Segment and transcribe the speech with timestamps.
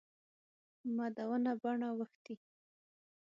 [0.97, 2.35] مدونه بڼه وښتي.